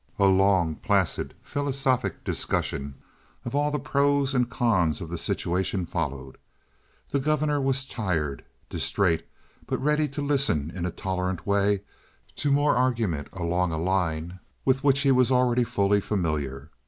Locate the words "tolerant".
10.91-11.45